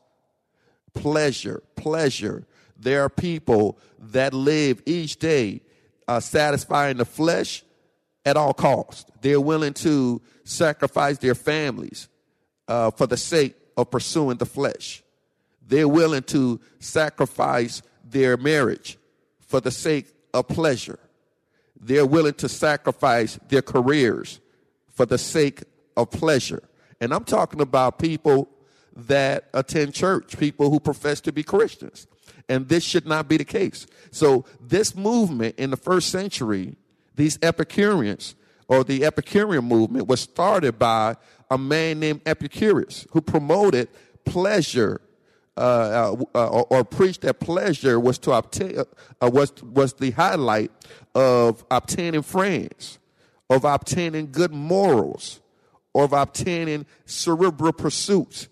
Pleasure, 0.94 1.62
pleasure. 1.76 2.46
There 2.78 3.02
are 3.02 3.10
people 3.10 3.78
that 3.98 4.32
live 4.32 4.82
each 4.86 5.18
day 5.18 5.60
uh, 6.08 6.20
satisfying 6.20 6.96
the 6.96 7.04
flesh 7.04 7.62
at 8.24 8.36
all 8.36 8.54
costs. 8.54 9.10
They're 9.20 9.40
willing 9.40 9.74
to 9.74 10.20
sacrifice 10.44 11.18
their 11.18 11.34
families 11.34 12.08
uh, 12.68 12.90
for 12.90 13.06
the 13.06 13.16
sake 13.16 13.56
of 13.76 13.90
pursuing 13.90 14.38
the 14.38 14.46
flesh. 14.46 15.02
They're 15.66 15.88
willing 15.88 16.22
to 16.24 16.60
sacrifice 16.80 17.82
their 18.04 18.36
marriage 18.36 18.98
for 19.40 19.60
the 19.60 19.70
sake 19.70 20.12
of 20.34 20.48
pleasure. 20.48 20.98
They're 21.78 22.06
willing 22.06 22.34
to 22.34 22.48
sacrifice 22.48 23.38
their 23.48 23.62
careers 23.62 24.40
for 24.88 25.06
the 25.06 25.18
sake 25.18 25.62
of 25.96 26.10
pleasure. 26.10 26.62
And 27.00 27.12
I'm 27.12 27.24
talking 27.24 27.60
about 27.60 27.98
people 27.98 28.48
that 28.94 29.48
attend 29.54 29.94
church, 29.94 30.38
people 30.38 30.70
who 30.70 30.78
profess 30.78 31.20
to 31.22 31.32
be 31.32 31.42
Christians. 31.42 32.06
And 32.48 32.68
this 32.68 32.84
should 32.84 33.06
not 33.06 33.28
be 33.28 33.36
the 33.36 33.44
case. 33.44 33.86
So, 34.10 34.44
this 34.60 34.94
movement 34.94 35.56
in 35.58 35.70
the 35.70 35.76
first 35.76 36.10
century 36.10 36.76
these 37.14 37.38
Epicureans 37.42 38.34
or 38.68 38.84
the 38.84 39.04
Epicurean 39.04 39.64
movement 39.64 40.06
was 40.06 40.20
started 40.20 40.78
by 40.78 41.16
a 41.50 41.58
man 41.58 42.00
named 42.00 42.22
Epicurus 42.24 43.06
who 43.10 43.20
promoted 43.20 43.88
pleasure 44.24 45.00
uh, 45.54 46.16
uh, 46.34 46.48
or, 46.48 46.66
or, 46.70 46.84
preached 46.84 47.20
that 47.20 47.38
pleasure 47.38 48.00
was 48.00 48.18
to 48.18 48.32
obtain 48.32 48.78
uh, 48.78 49.30
was 49.30 49.52
was 49.62 49.92
the 49.92 50.10
highlight 50.12 50.70
of 51.14 51.62
obtaining 51.70 52.22
friends, 52.22 52.98
of 53.50 53.66
obtaining 53.66 54.32
good 54.32 54.54
morals, 54.54 55.42
of 55.94 56.14
obtaining 56.14 56.86
cerebral 57.04 57.74
pursuits. 57.74 58.48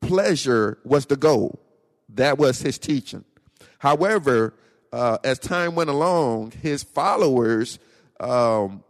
Pleasure 0.00 0.78
was 0.84 1.04
the 1.04 1.16
goal. 1.16 1.60
That 2.08 2.38
was 2.38 2.62
his 2.62 2.78
teaching. 2.78 3.26
However, 3.78 4.54
uh, 4.90 5.18
as 5.22 5.38
time 5.38 5.74
went 5.74 5.90
along, 5.90 6.52
his 6.62 6.82
followers 6.82 7.78
um, 8.20 8.82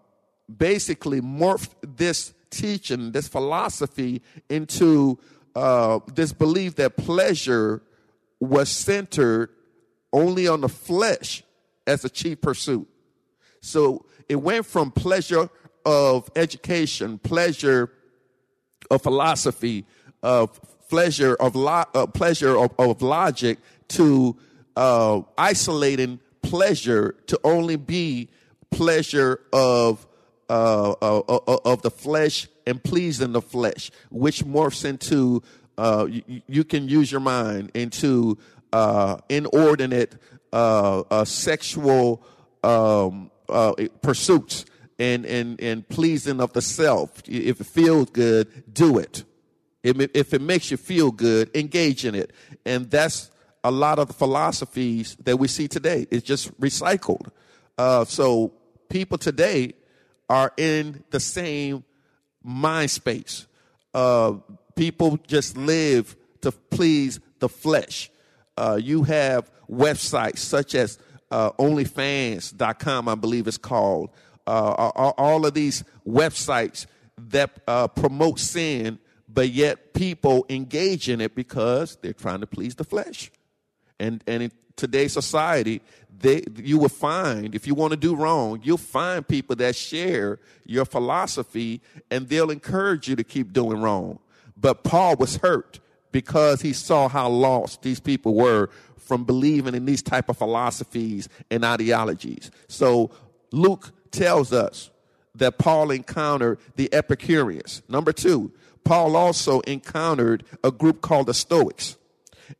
basically 0.54 1.20
morphed 1.20 1.70
this 1.82 2.32
teaching, 2.50 3.12
this 3.12 3.28
philosophy, 3.28 4.22
into 4.48 5.18
uh, 5.54 6.00
this 6.14 6.32
belief 6.32 6.76
that 6.76 6.96
pleasure 6.96 7.82
was 8.40 8.70
centered 8.70 9.50
only 10.12 10.46
on 10.46 10.60
the 10.60 10.68
flesh 10.68 11.42
as 11.86 12.04
a 12.04 12.08
chief 12.08 12.40
pursuit. 12.40 12.88
So 13.60 14.06
it 14.28 14.36
went 14.36 14.66
from 14.66 14.90
pleasure 14.90 15.50
of 15.84 16.30
education, 16.36 17.18
pleasure 17.18 17.90
of 18.90 19.02
philosophy, 19.02 19.86
of 20.22 20.60
pleasure 20.88 21.34
of 21.34 21.54
lo- 21.54 21.84
uh, 21.94 22.06
pleasure 22.06 22.56
of, 22.56 22.72
of, 22.78 23.02
logic 23.02 23.58
to 23.88 24.36
uh, 24.76 25.20
isolating 25.36 26.20
pleasure 26.42 27.14
to 27.26 27.38
only 27.44 27.76
be 27.76 28.28
pleasure 28.70 29.40
of 29.52 30.06
uh, 30.50 30.94
uh, 31.02 31.18
uh, 31.28 31.38
uh, 31.46 31.58
of 31.66 31.82
the 31.82 31.90
flesh 31.90 32.48
and 32.66 32.82
pleasing 32.82 33.32
the 33.32 33.42
flesh, 33.42 33.90
which 34.10 34.44
morphs 34.46 34.82
into 34.82 35.42
uh, 35.76 36.06
you, 36.08 36.40
you, 36.46 36.64
can 36.64 36.88
use 36.88 37.12
your 37.12 37.20
mind 37.20 37.70
into 37.74 38.38
uh, 38.72 39.18
inordinate 39.28 40.16
sexual 41.24 42.22
um, 42.64 43.30
pursuits 44.00 44.64
and, 44.98 45.26
and, 45.26 45.60
and 45.60 45.86
pleasing 45.90 46.40
of 46.40 46.54
the 46.54 46.62
self. 46.62 47.22
If 47.28 47.60
it 47.60 47.66
feels 47.66 48.08
good, 48.10 48.72
do 48.72 48.98
it. 48.98 49.24
If 49.82 50.32
it 50.32 50.40
makes 50.40 50.70
you 50.70 50.78
feel 50.78 51.10
good, 51.10 51.54
engage 51.54 52.06
in 52.06 52.14
it. 52.14 52.32
And 52.64 52.90
that's 52.90 53.30
a 53.62 53.70
lot 53.70 53.98
of 53.98 54.08
the 54.08 54.14
philosophies 54.14 55.14
that 55.24 55.36
we 55.36 55.46
see 55.46 55.68
today. 55.68 56.06
It's 56.10 56.26
just 56.26 56.58
recycled. 56.58 57.28
Uh, 57.78 58.04
so 58.04 58.52
people 58.88 59.16
today 59.16 59.72
are 60.28 60.52
in 60.56 61.04
the 61.10 61.20
same 61.20 61.84
mind 62.42 62.90
space. 62.90 63.46
Uh, 63.94 64.34
people 64.74 65.18
just 65.26 65.56
live 65.56 66.16
to 66.42 66.52
please 66.52 67.20
the 67.38 67.48
flesh. 67.48 68.10
Uh, 68.56 68.78
you 68.82 69.04
have 69.04 69.50
websites 69.70 70.38
such 70.38 70.74
as 70.74 70.98
uh, 71.30 71.52
OnlyFans.com, 71.52 73.08
I 73.08 73.14
believe 73.14 73.46
it's 73.46 73.58
called. 73.58 74.10
Uh, 74.46 74.90
all 75.18 75.44
of 75.44 75.54
these 75.54 75.84
websites 76.06 76.86
that 77.18 77.60
uh, 77.68 77.86
promote 77.88 78.40
sin, 78.40 78.98
but 79.28 79.50
yet 79.50 79.92
people 79.92 80.46
engage 80.48 81.08
in 81.08 81.20
it 81.20 81.34
because 81.34 81.96
they're 82.00 82.14
trying 82.14 82.40
to 82.40 82.46
please 82.46 82.74
the 82.74 82.84
flesh. 82.84 83.30
And 84.00 84.24
and 84.26 84.44
in 84.44 84.52
today's 84.76 85.12
society, 85.12 85.82
they, 86.20 86.42
you 86.56 86.78
will 86.78 86.88
find, 86.88 87.54
if 87.54 87.66
you 87.66 87.74
want 87.74 87.92
to 87.92 87.96
do 87.96 88.16
wrong, 88.16 88.60
you'll 88.62 88.76
find 88.76 89.26
people 89.26 89.54
that 89.56 89.76
share 89.76 90.38
your 90.64 90.84
philosophy 90.84 91.80
and 92.10 92.28
they'll 92.28 92.50
encourage 92.50 93.08
you 93.08 93.16
to 93.16 93.24
keep 93.24 93.52
doing 93.52 93.80
wrong. 93.80 94.18
But 94.56 94.82
Paul 94.82 95.16
was 95.16 95.36
hurt 95.36 95.78
because 96.10 96.60
he 96.60 96.72
saw 96.72 97.08
how 97.08 97.28
lost 97.28 97.82
these 97.82 98.00
people 98.00 98.34
were 98.34 98.70
from 98.96 99.24
believing 99.24 99.74
in 99.74 99.84
these 99.84 100.02
type 100.02 100.28
of 100.28 100.36
philosophies 100.36 101.28
and 101.50 101.64
ideologies. 101.64 102.50
So 102.66 103.10
Luke 103.52 103.92
tells 104.10 104.52
us 104.52 104.90
that 105.36 105.58
Paul 105.58 105.90
encountered 105.90 106.58
the 106.76 106.92
Epicureans. 106.92 107.82
Number 107.88 108.12
two, 108.12 108.52
Paul 108.84 109.16
also 109.16 109.60
encountered 109.60 110.44
a 110.64 110.70
group 110.70 111.00
called 111.00 111.26
the 111.26 111.34
Stoics. 111.34 111.96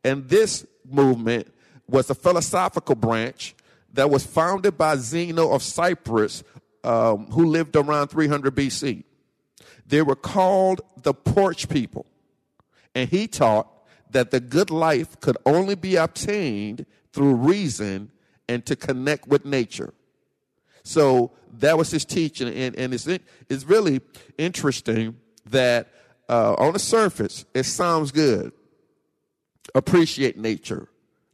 And 0.03 0.29
this 0.29 0.65
movement 0.89 1.53
was 1.89 2.09
a 2.09 2.15
philosophical 2.15 2.95
branch 2.95 3.55
that 3.93 4.09
was 4.09 4.25
founded 4.25 4.77
by 4.77 4.95
Zeno 4.97 5.51
of 5.51 5.63
Cyprus, 5.63 6.43
um, 6.83 7.25
who 7.31 7.45
lived 7.45 7.75
around 7.75 8.09
300 8.09 8.55
BC. 8.55 9.03
They 9.85 10.01
were 10.01 10.15
called 10.15 10.81
the 11.01 11.13
Porch 11.13 11.67
people. 11.67 12.05
And 12.93 13.09
he 13.09 13.27
taught 13.27 13.67
that 14.11 14.31
the 14.31 14.39
good 14.39 14.69
life 14.69 15.19
could 15.19 15.37
only 15.45 15.75
be 15.75 15.95
obtained 15.95 16.85
through 17.11 17.35
reason 17.35 18.11
and 18.47 18.65
to 18.65 18.75
connect 18.75 19.27
with 19.27 19.45
nature. 19.45 19.93
So 20.83 21.31
that 21.59 21.77
was 21.77 21.91
his 21.91 22.05
teaching. 22.05 22.47
And, 22.47 22.75
and 22.75 22.93
it's, 22.93 23.07
it's 23.07 23.63
really 23.65 24.01
interesting 24.37 25.17
that 25.45 25.89
uh, 26.27 26.53
on 26.57 26.73
the 26.73 26.79
surface, 26.79 27.45
it 27.53 27.63
sounds 27.63 28.11
good. 28.11 28.51
Appreciate 29.75 30.37
nature, 30.37 30.87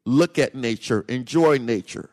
look 0.06 0.40
at 0.40 0.56
nature, 0.56 1.04
enjoy 1.08 1.58
nature. 1.58 2.10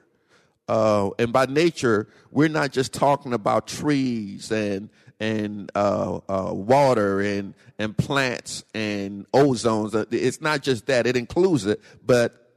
Uh, 0.68 1.10
and 1.18 1.32
by 1.32 1.46
nature, 1.46 2.08
we're 2.30 2.48
not 2.48 2.72
just 2.72 2.92
talking 2.92 3.32
about 3.32 3.66
trees 3.66 4.50
and 4.50 4.88
and 5.20 5.70
uh, 5.76 6.18
uh, 6.28 6.52
water 6.52 7.20
and 7.20 7.54
and 7.78 7.96
plants 7.96 8.64
and 8.74 9.30
ozones. 9.32 9.94
Uh, 9.94 10.06
it's 10.10 10.40
not 10.40 10.62
just 10.62 10.86
that; 10.86 11.06
it 11.06 11.16
includes 11.16 11.66
it, 11.66 11.80
but 12.04 12.50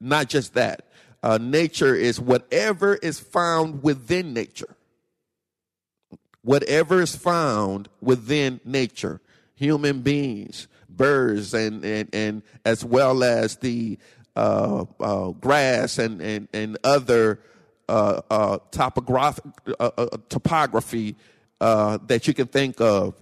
not 0.00 0.28
just 0.28 0.54
that. 0.54 0.88
Uh, 1.22 1.38
nature 1.40 1.94
is 1.94 2.20
whatever 2.20 2.94
is 2.96 3.18
found 3.18 3.82
within 3.82 4.34
nature. 4.34 4.76
Whatever 6.42 7.00
is 7.00 7.16
found 7.16 7.88
within 8.02 8.60
nature, 8.66 9.22
human 9.54 10.02
beings, 10.02 10.68
birds, 10.90 11.54
and 11.54 11.82
and, 11.84 12.14
and 12.14 12.42
as 12.66 12.84
well 12.84 13.24
as 13.24 13.56
the 13.56 13.98
uh, 14.36 14.84
uh, 15.00 15.30
grass 15.30 15.98
and 15.98 16.20
and 16.20 16.48
and 16.52 16.78
other 16.84 17.40
topographic 18.70 19.44
topography 20.28 21.16
uh, 21.60 21.98
that 22.06 22.26
you 22.26 22.34
can 22.34 22.46
think 22.46 22.80
of, 22.80 23.14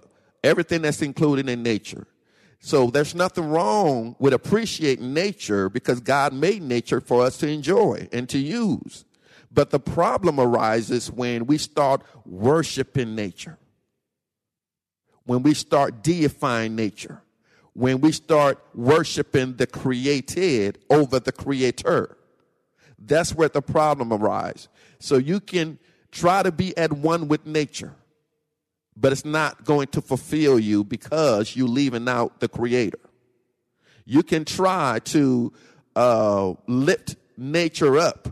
everything 0.43 0.81
that's 0.81 1.01
included 1.01 1.47
in 1.49 1.63
nature. 1.63 2.07
So 2.59 2.89
there's 2.89 3.13
nothing 3.15 3.49
wrong 3.49 4.15
with 4.19 4.33
appreciating 4.33 5.13
nature 5.13 5.69
because 5.69 5.99
God 5.99 6.33
made 6.33 6.61
nature 6.61 7.01
for 7.01 7.23
us 7.23 7.37
to 7.39 7.47
enjoy 7.47 8.07
and 8.11 8.27
to 8.29 8.37
use. 8.37 9.05
But 9.51 9.69
the 9.69 9.79
problem 9.79 10.39
arises 10.39 11.11
when 11.11 11.45
we 11.45 11.57
start 11.57 12.01
worshiping 12.25 13.15
nature, 13.15 13.57
when 15.25 15.43
we 15.43 15.53
start 15.53 16.03
deifying 16.03 16.75
nature, 16.75 17.22
when 17.73 18.01
we 18.01 18.11
start 18.11 18.63
worshiping 18.75 19.55
the 19.55 19.67
created 19.67 20.79
over 20.89 21.19
the 21.19 21.31
creator. 21.31 22.17
That's 22.99 23.33
where 23.33 23.49
the 23.49 23.61
problem 23.61 24.13
arises. 24.13 24.69
So 24.99 25.17
you 25.17 25.39
can 25.39 25.79
try 26.11 26.43
to 26.43 26.51
be 26.51 26.77
at 26.77 26.93
one 26.93 27.27
with 27.27 27.45
nature 27.45 27.95
but 28.95 29.11
it's 29.11 29.25
not 29.25 29.63
going 29.63 29.87
to 29.87 30.01
fulfill 30.01 30.59
you 30.59 30.83
because 30.83 31.55
you're 31.55 31.67
leaving 31.67 32.07
out 32.07 32.39
the 32.39 32.47
creator. 32.47 32.99
You 34.05 34.23
can 34.23 34.45
try 34.45 34.99
to 35.05 35.53
uh, 35.95 36.53
lift 36.67 37.15
nature 37.37 37.97
up 37.97 38.27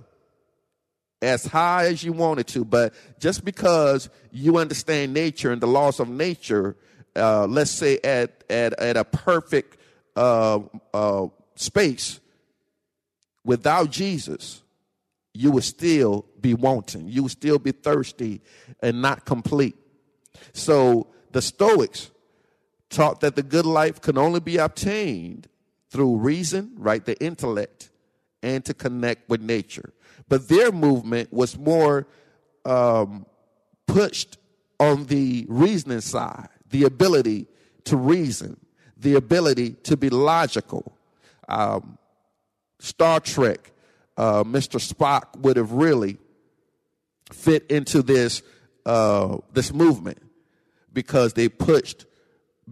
as 1.21 1.45
high 1.45 1.86
as 1.86 2.04
you 2.04 2.13
want 2.13 2.39
it 2.39 2.47
to, 2.47 2.65
but 2.65 2.93
just 3.19 3.45
because 3.45 4.10
you 4.32 4.58
understand 4.58 5.13
nature 5.13 5.51
and 5.51 5.62
the 5.62 5.67
laws 5.67 5.99
of 5.99 6.10
nature, 6.10 6.75
uh, 7.15 7.45
let's 7.47 7.71
say 7.71 8.00
at, 8.04 8.43
at, 8.50 8.80
at 8.80 8.97
a 8.97 9.04
perfect 9.04 9.78
uh, 10.15 10.60
uh 10.93 11.28
space, 11.56 12.19
without 13.43 13.89
Jesus, 13.89 14.62
you 15.34 15.52
would 15.52 15.63
still 15.63 16.26
be 16.39 16.54
wanting. 16.54 17.08
You 17.08 17.24
would 17.24 17.32
still 17.32 17.60
be 17.60 17.71
thirsty 17.71 18.41
and 18.82 19.02
not 19.02 19.26
complete. 19.26 19.76
So 20.54 21.08
the 21.32 21.41
Stoics 21.41 22.12
taught 22.89 23.21
that 23.21 23.36
the 23.36 23.43
good 23.43 23.65
life 23.65 24.02
can 24.02 24.17
only 24.17 24.39
be 24.39 24.58
obtained 24.58 25.47
through 25.89 26.17
reason, 26.17 26.74
right, 26.76 27.04
the 27.04 27.21
intellect, 27.24 27.89
and 28.43 28.63
to 28.65 28.74
connect 28.74 29.30
with 29.30 29.41
nature. 29.41 29.93
But 30.28 30.47
their 30.47 30.71
movement 30.71 31.32
was 31.32 31.58
more 31.58 32.08
um, 32.65 33.26
pushed 33.88 34.38
on 34.80 35.06
the 35.06 35.45
reasoning 35.47 36.02
side, 36.02 36.50
the 36.71 36.84
ability 36.84 37.47
to 37.86 37.97
reason, 37.97 38.57
the 38.97 39.15
ability 39.15 39.73
to 39.84 39.97
be 39.97 40.10
logical. 40.10 40.97
Um, 41.47 41.97
Star 42.79 43.19
Trek, 43.19 43.71
uh, 44.17 44.43
Mr. 44.43 44.79
Spock 44.79 45.38
would 45.39 45.57
have 45.57 45.71
really 45.71 46.17
fit 47.31 47.69
into 47.69 48.01
this 48.01 48.41
uh, 48.86 49.38
this 49.53 49.73
movement 49.73 50.17
because 50.91 51.34
they 51.34 51.47
pushed 51.47 52.05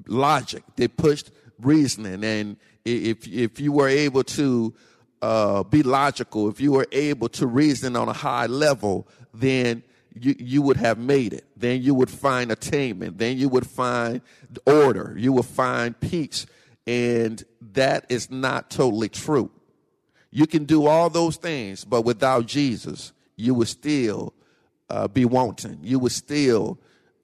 logic, 0.08 0.64
they 0.76 0.88
pushed 0.88 1.32
reasoning, 1.60 2.24
and 2.24 2.58
if 2.86 3.28
if 3.28 3.60
you 3.60 3.72
were 3.72 3.88
able 3.88 4.24
to 4.24 4.74
uh, 5.22 5.64
be 5.64 5.84
logical, 5.84 6.50
if 6.50 6.60
you 6.60 6.72
were 6.72 6.88
able 6.92 7.30
to 7.30 7.46
reason 7.46 7.96
on 7.96 8.10
a 8.10 8.14
high 8.14 8.48
level, 8.48 9.08
then 9.34 9.84
you, 10.20 10.36
you 10.38 10.62
would 10.62 10.78
have 10.78 10.98
made 10.98 11.34
it. 11.34 11.46
Then 11.56 11.82
you 11.82 11.94
would 11.96 12.10
find 12.10 12.52
attainment. 12.52 13.18
Then 13.18 13.38
you 13.38 13.50
would 13.50 13.68
find 13.68 14.22
order. 14.66 15.16
You 15.18 15.34
would 15.34 15.46
find 15.46 16.00
peace. 16.00 16.46
And 16.88 17.44
that 17.74 18.06
is 18.10 18.32
not 18.32 18.70
totally 18.70 19.10
true. 19.10 19.52
You 20.32 20.46
can 20.48 20.66
do 20.66 20.86
all 20.88 21.10
those 21.10 21.38
things, 21.38 21.86
but 21.86 22.04
without 22.04 22.46
Jesus, 22.46 23.14
you 23.36 23.54
would 23.56 23.68
still 23.68 24.34
uh, 24.90 25.08
be 25.08 25.26
wanting. 25.26 25.80
You 25.82 26.00
would 26.00 26.12
still 26.12 26.80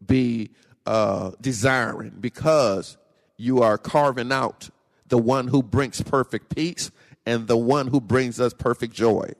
be 0.06 0.52
uh, 0.86 1.32
desiring 1.42 2.18
because 2.20 2.98
you 3.38 3.62
are 3.62 3.78
carving 3.78 4.32
out 4.32 4.70
the 5.08 5.18
one 5.18 5.48
who 5.48 5.62
brings 5.62 6.02
perfect 6.02 6.56
peace 6.56 6.92
and 7.26 7.48
the 7.48 7.58
one 7.58 7.88
who 7.88 8.00
brings 8.00 8.40
us 8.40 8.54
perfect 8.54 8.94
joy. 8.94 9.32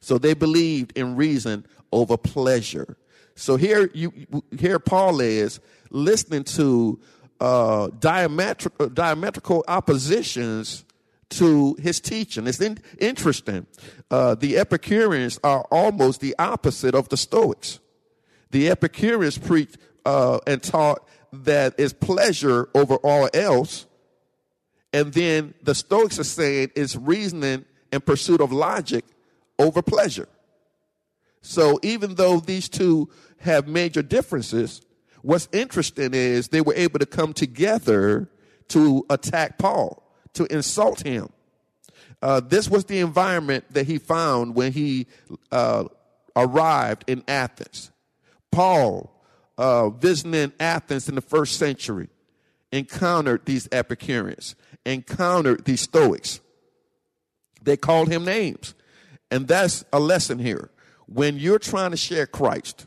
So 0.00 0.18
they 0.18 0.34
believed 0.34 0.96
in 0.96 1.16
reason 1.16 1.66
over 1.92 2.16
pleasure. 2.16 2.96
So 3.34 3.56
here 3.56 3.90
you 3.94 4.12
here 4.58 4.78
Paul 4.78 5.20
is 5.20 5.60
listening 5.90 6.44
to 6.44 7.00
uh, 7.40 7.88
diametrical, 7.98 8.88
diametrical 8.90 9.64
oppositions 9.66 10.84
to 11.30 11.76
his 11.80 12.00
teaching. 12.00 12.46
It's 12.46 12.60
in, 12.60 12.78
interesting. 12.98 13.66
Uh, 14.10 14.34
the 14.34 14.58
Epicureans 14.58 15.38
are 15.42 15.62
almost 15.70 16.20
the 16.20 16.34
opposite 16.38 16.94
of 16.94 17.08
the 17.08 17.16
Stoics. 17.16 17.78
The 18.50 18.68
Epicureans 18.68 19.38
preach 19.38 19.74
uh, 20.04 20.40
and 20.46 20.62
taught 20.62 21.06
that 21.32 21.78
is 21.78 21.92
pleasure 21.92 22.68
over 22.74 22.96
all 22.96 23.28
else. 23.32 23.86
And 24.92 25.12
then 25.12 25.54
the 25.62 25.74
Stoics 25.74 26.18
are 26.18 26.24
saying 26.24 26.72
it's 26.74 26.96
reasoning 26.96 27.64
and 27.92 28.04
pursuit 28.04 28.40
of 28.40 28.52
logic 28.52 29.04
over 29.58 29.82
pleasure. 29.82 30.28
So 31.42 31.78
even 31.82 32.14
though 32.14 32.40
these 32.40 32.68
two 32.68 33.08
have 33.38 33.66
major 33.66 34.02
differences, 34.02 34.82
what's 35.22 35.48
interesting 35.52 36.14
is 36.14 36.48
they 36.48 36.60
were 36.60 36.74
able 36.74 36.98
to 36.98 37.06
come 37.06 37.32
together 37.32 38.28
to 38.68 39.04
attack 39.10 39.58
Paul, 39.58 40.02
to 40.34 40.44
insult 40.46 41.00
him. 41.00 41.30
Uh, 42.22 42.40
this 42.40 42.68
was 42.68 42.84
the 42.84 42.98
environment 42.98 43.64
that 43.70 43.86
he 43.86 43.98
found 43.98 44.54
when 44.54 44.72
he 44.72 45.06
uh, 45.50 45.84
arrived 46.36 47.04
in 47.06 47.24
Athens. 47.26 47.90
Paul 48.52 49.10
uh, 49.56 49.90
visiting 49.90 50.52
Athens 50.60 51.08
in 51.08 51.14
the 51.14 51.20
first 51.20 51.58
century 51.58 52.08
encountered 52.72 53.46
these 53.46 53.68
Epicureans, 53.72 54.54
encountered 54.84 55.64
these 55.64 55.80
Stoics. 55.80 56.40
They 57.62 57.76
called 57.76 58.08
him 58.08 58.24
names. 58.24 58.74
And 59.30 59.46
that's 59.46 59.84
a 59.92 60.00
lesson 60.00 60.38
here. 60.38 60.70
When 61.12 61.38
you're 61.38 61.58
trying 61.58 61.90
to 61.90 61.96
share 61.96 62.24
Christ, 62.24 62.86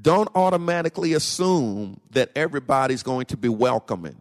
don't 0.00 0.28
automatically 0.36 1.14
assume 1.14 2.00
that 2.10 2.30
everybody's 2.36 3.02
going 3.02 3.26
to 3.26 3.36
be 3.36 3.48
welcoming. 3.48 4.20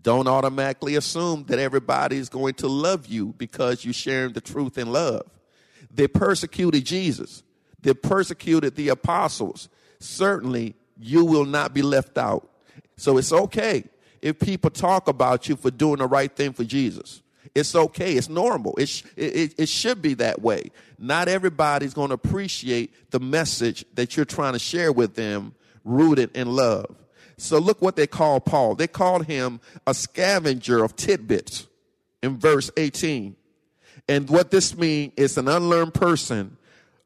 Don't 0.00 0.28
automatically 0.28 0.94
assume 0.94 1.44
that 1.48 1.58
everybody's 1.58 2.28
going 2.28 2.54
to 2.54 2.68
love 2.68 3.08
you 3.08 3.34
because 3.36 3.84
you're 3.84 3.92
sharing 3.92 4.32
the 4.32 4.40
truth 4.40 4.78
in 4.78 4.92
love. 4.92 5.28
They 5.90 6.06
persecuted 6.06 6.84
Jesus. 6.86 7.42
They 7.80 7.94
persecuted 7.94 8.76
the 8.76 8.90
apostles. 8.90 9.68
Certainly, 9.98 10.76
you 11.00 11.24
will 11.24 11.46
not 11.46 11.74
be 11.74 11.82
left 11.82 12.16
out. 12.16 12.48
So 12.96 13.18
it's 13.18 13.32
okay 13.32 13.84
if 14.22 14.38
people 14.38 14.70
talk 14.70 15.08
about 15.08 15.48
you 15.48 15.56
for 15.56 15.72
doing 15.72 15.98
the 15.98 16.06
right 16.06 16.34
thing 16.34 16.52
for 16.52 16.62
Jesus. 16.62 17.22
It's 17.54 17.74
okay. 17.74 18.14
It's 18.14 18.28
normal. 18.28 18.74
It, 18.76 18.88
sh- 18.88 19.04
it, 19.16 19.54
it 19.58 19.68
should 19.68 20.02
be 20.02 20.14
that 20.14 20.42
way. 20.42 20.70
Not 20.98 21.28
everybody's 21.28 21.94
going 21.94 22.08
to 22.08 22.14
appreciate 22.14 23.10
the 23.10 23.20
message 23.20 23.84
that 23.94 24.16
you're 24.16 24.26
trying 24.26 24.54
to 24.54 24.58
share 24.58 24.92
with 24.92 25.14
them 25.14 25.54
rooted 25.84 26.36
in 26.36 26.54
love. 26.54 26.94
So 27.36 27.58
look 27.58 27.80
what 27.80 27.96
they 27.96 28.06
call 28.06 28.40
Paul. 28.40 28.74
They 28.74 28.88
called 28.88 29.26
him 29.26 29.60
a 29.86 29.94
scavenger 29.94 30.82
of 30.82 30.96
tidbits 30.96 31.66
in 32.22 32.38
verse 32.38 32.70
18. 32.76 33.36
And 34.08 34.28
what 34.28 34.50
this 34.50 34.76
means 34.76 35.12
is 35.16 35.38
an 35.38 35.48
unlearned 35.48 35.94
person 35.94 36.56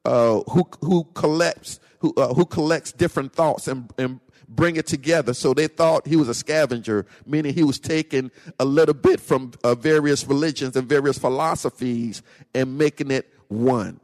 uh, 0.05 0.41
who 0.51 0.69
who 0.81 1.05
collects 1.15 1.81
who 1.99 2.15
uh, 2.17 2.35
who 2.35 2.45
collects 2.45 2.93
different 2.93 3.33
thoughts 3.33 3.69
and, 3.69 3.93
and 3.99 4.21
bring 4.55 4.77
it 4.77 4.87
together. 4.87 5.35
So 5.35 5.55
they 5.55 5.67
thought 5.67 6.07
he 6.07 6.17
was 6.17 6.29
a 6.29 6.35
scavenger, 6.35 7.07
meaning 7.27 7.55
he 7.55 7.63
was 7.63 7.79
taking 7.79 8.31
a 8.59 8.65
little 8.65 8.95
bit 8.95 9.21
from 9.21 9.53
uh, 9.65 9.75
various 9.75 10.27
religions 10.27 10.77
and 10.77 10.89
various 10.89 11.19
philosophies 11.19 12.23
and 12.55 12.77
making 12.79 13.11
it 13.11 13.33
one. 13.49 14.01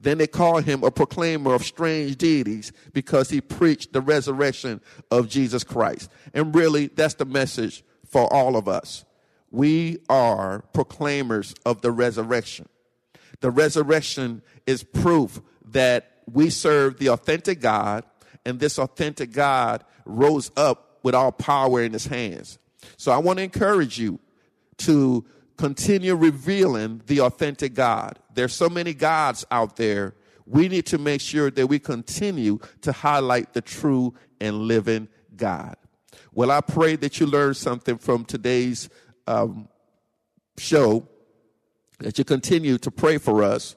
Then 0.00 0.18
they 0.18 0.26
called 0.26 0.64
him 0.64 0.84
a 0.84 0.90
proclaimer 0.90 1.54
of 1.54 1.64
strange 1.64 2.16
deities 2.16 2.72
because 2.92 3.30
he 3.30 3.40
preached 3.40 3.92
the 3.92 4.00
resurrection 4.00 4.80
of 5.10 5.28
Jesus 5.28 5.64
Christ. 5.64 6.10
And 6.34 6.54
really, 6.54 6.88
that's 6.88 7.14
the 7.14 7.24
message 7.24 7.82
for 8.06 8.30
all 8.32 8.56
of 8.56 8.68
us. 8.68 9.04
We 9.50 9.98
are 10.08 10.60
proclaimers 10.72 11.54
of 11.64 11.80
the 11.80 11.90
resurrection. 11.90 12.68
The 13.40 13.50
resurrection 13.50 14.42
is 14.66 14.82
proof 14.82 15.40
that 15.66 16.22
we 16.30 16.50
serve 16.50 16.98
the 16.98 17.08
authentic 17.08 17.60
God, 17.60 18.04
and 18.44 18.60
this 18.60 18.78
authentic 18.78 19.32
God 19.32 19.84
rose 20.04 20.50
up 20.56 20.98
with 21.02 21.14
all 21.14 21.32
power 21.32 21.82
in 21.82 21.92
his 21.92 22.06
hands. 22.06 22.58
So 22.96 23.12
I 23.12 23.18
want 23.18 23.38
to 23.38 23.42
encourage 23.42 23.98
you 23.98 24.18
to 24.78 25.24
continue 25.56 26.14
revealing 26.14 27.02
the 27.06 27.20
authentic 27.20 27.74
God. 27.74 28.18
There's 28.32 28.52
so 28.52 28.68
many 28.68 28.94
gods 28.94 29.44
out 29.50 29.76
there. 29.76 30.14
We 30.46 30.68
need 30.68 30.86
to 30.86 30.98
make 30.98 31.20
sure 31.20 31.50
that 31.50 31.66
we 31.66 31.78
continue 31.78 32.58
to 32.82 32.92
highlight 32.92 33.52
the 33.52 33.62
true 33.62 34.14
and 34.40 34.62
living 34.62 35.08
God. 35.36 35.76
Well, 36.32 36.50
I 36.50 36.60
pray 36.60 36.96
that 36.96 37.20
you 37.20 37.26
learned 37.26 37.56
something 37.56 37.96
from 37.96 38.24
today's 38.24 38.88
um, 39.26 39.68
show, 40.58 41.08
that 42.00 42.18
you 42.18 42.24
continue 42.24 42.76
to 42.78 42.90
pray 42.90 43.18
for 43.18 43.42
us. 43.42 43.76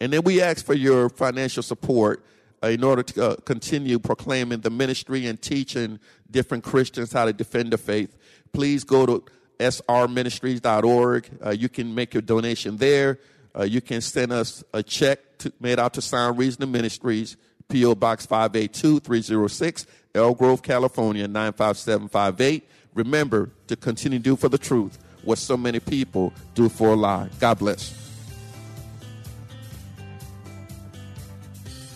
And 0.00 0.12
then 0.12 0.22
we 0.22 0.42
ask 0.42 0.64
for 0.64 0.74
your 0.74 1.08
financial 1.08 1.62
support 1.62 2.24
in 2.68 2.84
order 2.84 3.02
to 3.02 3.30
uh, 3.30 3.36
continue 3.44 3.98
proclaiming 3.98 4.60
the 4.60 4.70
ministry 4.70 5.26
and 5.26 5.40
teaching 5.40 5.98
different 6.30 6.64
Christians 6.64 7.12
how 7.12 7.24
to 7.24 7.32
defend 7.32 7.72
the 7.72 7.78
faith. 7.78 8.16
Please 8.52 8.84
go 8.84 9.06
to 9.06 9.24
srministries.org. 9.58 11.30
Uh, 11.44 11.50
you 11.50 11.68
can 11.68 11.94
make 11.94 12.14
your 12.14 12.22
donation 12.22 12.76
there. 12.76 13.18
Uh, 13.58 13.64
you 13.64 13.80
can 13.80 14.00
send 14.00 14.32
us 14.32 14.64
a 14.72 14.82
check 14.82 15.38
to, 15.38 15.52
made 15.60 15.78
out 15.78 15.94
to 15.94 16.00
Sound 16.00 16.38
Reasoning 16.38 16.72
Ministries, 16.72 17.36
P.O. 17.68 17.94
Box 17.94 18.26
582 18.26 19.00
306, 19.00 19.86
Elk 20.14 20.38
Grove, 20.38 20.62
California 20.62 21.28
95758. 21.28 22.68
Remember 22.94 23.50
to 23.66 23.76
continue 23.76 24.18
to 24.18 24.22
do 24.22 24.36
for 24.36 24.48
the 24.48 24.58
truth 24.58 24.98
what 25.24 25.38
so 25.38 25.56
many 25.56 25.80
people 25.80 26.32
do 26.54 26.68
for 26.68 26.90
a 26.90 26.96
lie. 26.96 27.28
God 27.38 27.58
bless. 27.58 28.01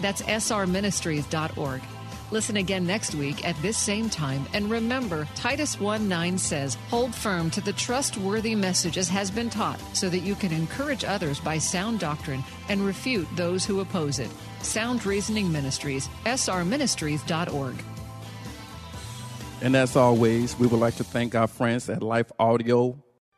That's 0.00 0.22
srministries.org. 0.22 1.82
Listen 2.32 2.56
again 2.56 2.84
next 2.84 3.14
week 3.14 3.46
at 3.46 3.60
this 3.62 3.78
same 3.78 4.10
time. 4.10 4.46
And 4.52 4.68
remember, 4.68 5.28
Titus 5.36 5.78
1 5.78 6.08
9 6.08 6.38
says, 6.38 6.74
Hold 6.90 7.14
firm 7.14 7.50
to 7.50 7.60
the 7.60 7.72
trustworthy 7.72 8.54
message 8.54 8.98
as 8.98 9.08
has 9.08 9.30
been 9.30 9.48
taught, 9.48 9.80
so 9.94 10.08
that 10.08 10.20
you 10.20 10.34
can 10.34 10.52
encourage 10.52 11.04
others 11.04 11.38
by 11.38 11.58
sound 11.58 12.00
doctrine 12.00 12.42
and 12.68 12.84
refute 12.84 13.28
those 13.36 13.64
who 13.64 13.80
oppose 13.80 14.18
it. 14.18 14.30
Sound 14.62 15.06
Reasoning 15.06 15.52
Ministries, 15.52 16.08
srministries.org. 16.24 17.84
And 19.62 19.76
as 19.76 19.96
always, 19.96 20.58
we 20.58 20.66
would 20.66 20.80
like 20.80 20.96
to 20.96 21.04
thank 21.04 21.34
our 21.34 21.46
friends 21.46 21.88
at 21.88 22.02
Life 22.02 22.30
Audio 22.38 23.02